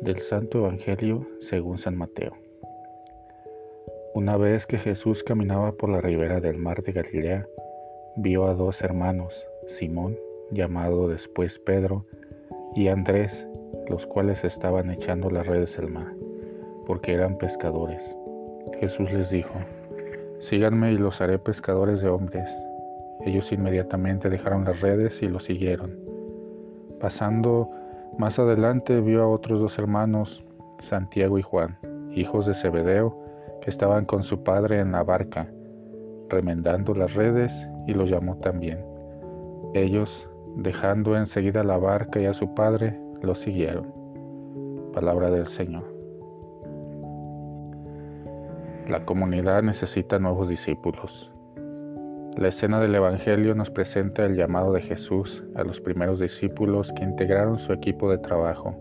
Del 0.00 0.20
Santo 0.22 0.58
Evangelio 0.58 1.26
según 1.48 1.78
San 1.78 1.96
Mateo. 1.96 2.32
Una 4.14 4.36
vez 4.36 4.66
que 4.66 4.78
Jesús 4.78 5.22
caminaba 5.22 5.72
por 5.72 5.88
la 5.88 6.00
ribera 6.00 6.40
del 6.40 6.58
mar 6.58 6.82
de 6.82 6.92
Galilea, 6.92 7.46
vio 8.16 8.46
a 8.46 8.54
dos 8.54 8.80
hermanos, 8.82 9.34
Simón, 9.78 10.16
llamado 10.50 11.08
después 11.08 11.58
Pedro, 11.60 12.04
y 12.74 12.88
Andrés, 12.88 13.32
los 13.88 14.06
cuales 14.06 14.42
estaban 14.44 14.90
echando 14.90 15.30
las 15.30 15.46
redes 15.46 15.78
al 15.78 15.88
mar, 15.90 16.12
porque 16.86 17.14
eran 17.14 17.38
pescadores. 17.38 18.02
Jesús 18.80 19.10
les 19.12 19.30
dijo, 19.30 19.54
Síganme 20.50 20.92
y 20.92 20.98
los 20.98 21.20
haré 21.20 21.38
pescadores 21.38 22.00
de 22.02 22.08
hombres. 22.08 22.48
Ellos 23.24 23.50
inmediatamente 23.50 24.28
dejaron 24.28 24.64
las 24.64 24.80
redes 24.80 25.20
y 25.22 25.28
lo 25.28 25.40
siguieron. 25.40 25.98
Pasando 27.00 27.70
más 28.18 28.38
adelante 28.38 29.00
vio 29.00 29.22
a 29.22 29.28
otros 29.28 29.60
dos 29.60 29.78
hermanos, 29.78 30.44
Santiago 30.80 31.38
y 31.38 31.42
Juan, 31.42 31.78
hijos 32.12 32.46
de 32.46 32.54
Zebedeo, 32.54 33.16
que 33.62 33.70
estaban 33.70 34.04
con 34.04 34.22
su 34.22 34.42
padre 34.42 34.80
en 34.80 34.92
la 34.92 35.02
barca, 35.02 35.48
remendando 36.28 36.94
las 36.94 37.12
redes, 37.14 37.52
y 37.86 37.94
los 37.94 38.10
llamó 38.10 38.36
también. 38.38 38.84
Ellos, 39.74 40.10
dejando 40.56 41.16
enseguida 41.16 41.62
la 41.62 41.76
barca 41.76 42.20
y 42.20 42.26
a 42.26 42.34
su 42.34 42.54
padre, 42.54 42.98
lo 43.22 43.34
siguieron. 43.34 43.92
Palabra 44.92 45.30
del 45.30 45.48
Señor. 45.48 45.84
La 48.88 49.04
comunidad 49.04 49.62
necesita 49.62 50.18
nuevos 50.18 50.48
discípulos. 50.48 51.30
La 52.36 52.48
escena 52.48 52.80
del 52.80 52.94
Evangelio 52.94 53.54
nos 53.54 53.70
presenta 53.70 54.26
el 54.26 54.36
llamado 54.36 54.70
de 54.74 54.82
Jesús 54.82 55.42
a 55.54 55.64
los 55.64 55.80
primeros 55.80 56.20
discípulos 56.20 56.92
que 56.94 57.02
integraron 57.02 57.58
su 57.60 57.72
equipo 57.72 58.10
de 58.10 58.18
trabajo. 58.18 58.76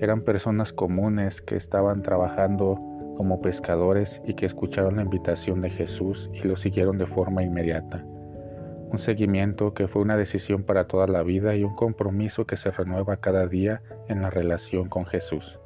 Eran 0.00 0.22
personas 0.22 0.72
comunes 0.72 1.42
que 1.42 1.56
estaban 1.56 2.00
trabajando 2.00 2.80
como 3.18 3.42
pescadores 3.42 4.22
y 4.26 4.32
que 4.32 4.46
escucharon 4.46 4.96
la 4.96 5.02
invitación 5.02 5.60
de 5.60 5.68
Jesús 5.68 6.30
y 6.32 6.48
lo 6.48 6.56
siguieron 6.56 6.96
de 6.96 7.04
forma 7.04 7.42
inmediata. 7.42 8.02
Un 8.90 9.00
seguimiento 9.00 9.74
que 9.74 9.86
fue 9.86 10.00
una 10.00 10.16
decisión 10.16 10.62
para 10.62 10.86
toda 10.86 11.06
la 11.06 11.22
vida 11.22 11.54
y 11.54 11.64
un 11.64 11.76
compromiso 11.76 12.46
que 12.46 12.56
se 12.56 12.70
renueva 12.70 13.18
cada 13.18 13.46
día 13.48 13.82
en 14.08 14.22
la 14.22 14.30
relación 14.30 14.88
con 14.88 15.04
Jesús. 15.04 15.58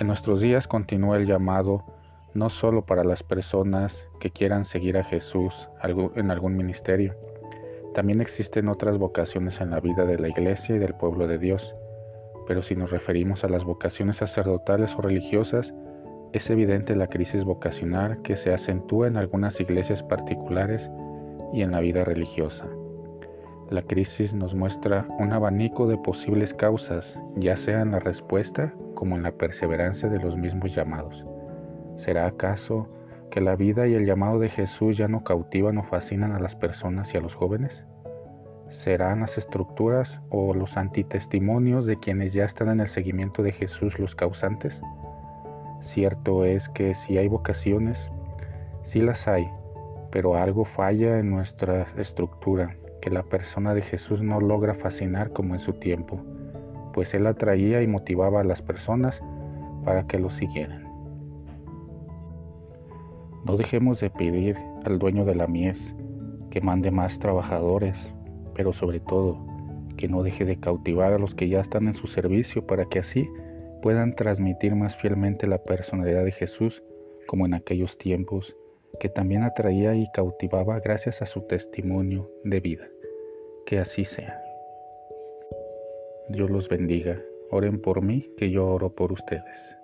En 0.00 0.08
nuestros 0.08 0.40
días 0.40 0.66
continúa 0.66 1.16
el 1.16 1.26
llamado 1.26 1.84
no 2.34 2.50
solo 2.50 2.84
para 2.84 3.04
las 3.04 3.22
personas 3.22 3.96
que 4.20 4.30
quieran 4.30 4.64
seguir 4.64 4.96
a 4.96 5.04
Jesús 5.04 5.54
en 6.14 6.30
algún 6.30 6.56
ministerio. 6.56 7.14
También 7.94 8.20
existen 8.20 8.68
otras 8.68 8.98
vocaciones 8.98 9.60
en 9.60 9.70
la 9.70 9.80
vida 9.80 10.04
de 10.04 10.18
la 10.18 10.28
iglesia 10.28 10.76
y 10.76 10.78
del 10.78 10.94
pueblo 10.94 11.26
de 11.26 11.38
Dios. 11.38 11.74
Pero 12.46 12.62
si 12.62 12.76
nos 12.76 12.90
referimos 12.90 13.44
a 13.44 13.48
las 13.48 13.64
vocaciones 13.64 14.18
sacerdotales 14.18 14.90
o 14.96 15.02
religiosas, 15.02 15.72
es 16.32 16.48
evidente 16.50 16.94
la 16.94 17.08
crisis 17.08 17.44
vocacional 17.44 18.20
que 18.22 18.36
se 18.36 18.52
acentúa 18.52 19.08
en 19.08 19.16
algunas 19.16 19.58
iglesias 19.60 20.02
particulares 20.02 20.88
y 21.52 21.62
en 21.62 21.72
la 21.72 21.80
vida 21.80 22.04
religiosa. 22.04 22.66
La 23.70 23.82
crisis 23.82 24.32
nos 24.32 24.54
muestra 24.54 25.06
un 25.18 25.32
abanico 25.32 25.86
de 25.86 25.98
posibles 25.98 26.54
causas, 26.54 27.04
ya 27.36 27.56
sea 27.56 27.82
en 27.82 27.92
la 27.92 27.98
respuesta 27.98 28.72
como 28.94 29.16
en 29.16 29.22
la 29.22 29.32
perseverancia 29.32 30.08
de 30.08 30.18
los 30.18 30.36
mismos 30.36 30.74
llamados. 30.74 31.24
¿Será 31.98 32.26
acaso 32.26 32.88
que 33.30 33.40
la 33.40 33.56
vida 33.56 33.86
y 33.86 33.94
el 33.94 34.06
llamado 34.06 34.38
de 34.38 34.48
Jesús 34.48 34.96
ya 34.96 35.08
no 35.08 35.24
cautivan 35.24 35.78
o 35.78 35.82
fascinan 35.84 36.32
a 36.32 36.40
las 36.40 36.54
personas 36.54 37.12
y 37.12 37.18
a 37.18 37.20
los 37.20 37.34
jóvenes? 37.34 37.84
¿Serán 38.84 39.20
las 39.20 39.36
estructuras 39.36 40.20
o 40.30 40.54
los 40.54 40.76
antitestimonios 40.76 41.86
de 41.86 41.98
quienes 41.98 42.32
ya 42.32 42.44
están 42.44 42.68
en 42.68 42.80
el 42.80 42.88
seguimiento 42.88 43.42
de 43.42 43.52
Jesús 43.52 43.98
los 43.98 44.14
causantes? 44.14 44.74
Cierto 45.94 46.44
es 46.44 46.68
que 46.70 46.94
si 46.94 47.18
hay 47.18 47.28
vocaciones, 47.28 47.98
sí 48.84 49.00
las 49.00 49.26
hay, 49.26 49.48
pero 50.10 50.36
algo 50.36 50.64
falla 50.64 51.18
en 51.18 51.30
nuestra 51.30 51.86
estructura, 51.96 52.76
que 53.02 53.10
la 53.10 53.22
persona 53.24 53.74
de 53.74 53.82
Jesús 53.82 54.22
no 54.22 54.40
logra 54.40 54.74
fascinar 54.74 55.32
como 55.32 55.54
en 55.54 55.60
su 55.60 55.74
tiempo, 55.74 56.20
pues 56.92 57.12
Él 57.14 57.26
atraía 57.26 57.82
y 57.82 57.86
motivaba 57.86 58.40
a 58.40 58.44
las 58.44 58.62
personas 58.62 59.20
para 59.84 60.06
que 60.06 60.18
lo 60.18 60.30
siguieran. 60.30 60.88
No 63.48 63.56
dejemos 63.56 63.98
de 63.98 64.10
pedir 64.10 64.58
al 64.84 64.98
dueño 64.98 65.24
de 65.24 65.34
la 65.34 65.46
mies 65.46 65.78
que 66.50 66.60
mande 66.60 66.90
más 66.90 67.18
trabajadores, 67.18 67.96
pero 68.54 68.74
sobre 68.74 69.00
todo 69.00 69.38
que 69.96 70.06
no 70.06 70.22
deje 70.22 70.44
de 70.44 70.60
cautivar 70.60 71.14
a 71.14 71.18
los 71.18 71.34
que 71.34 71.48
ya 71.48 71.60
están 71.60 71.88
en 71.88 71.94
su 71.94 72.08
servicio 72.08 72.66
para 72.66 72.84
que 72.84 72.98
así 72.98 73.26
puedan 73.80 74.14
transmitir 74.14 74.74
más 74.74 74.94
fielmente 74.98 75.46
la 75.46 75.62
personalidad 75.62 76.24
de 76.24 76.32
Jesús 76.32 76.82
como 77.26 77.46
en 77.46 77.54
aquellos 77.54 77.96
tiempos 77.96 78.54
que 79.00 79.08
también 79.08 79.42
atraía 79.42 79.94
y 79.94 80.10
cautivaba 80.12 80.78
gracias 80.80 81.22
a 81.22 81.26
su 81.26 81.40
testimonio 81.46 82.30
de 82.44 82.60
vida. 82.60 82.86
Que 83.64 83.78
así 83.78 84.04
sea. 84.04 84.42
Dios 86.28 86.50
los 86.50 86.68
bendiga. 86.68 87.18
Oren 87.50 87.80
por 87.80 88.02
mí, 88.02 88.28
que 88.36 88.50
yo 88.50 88.66
oro 88.66 88.90
por 88.90 89.10
ustedes. 89.10 89.77